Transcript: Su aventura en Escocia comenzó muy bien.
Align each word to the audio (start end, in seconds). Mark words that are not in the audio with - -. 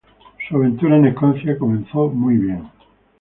Su 0.49 0.55
aventura 0.55 0.97
en 0.97 1.05
Escocia 1.05 1.59
comenzó 1.59 2.07
muy 2.07 2.35
bien. 2.35 2.67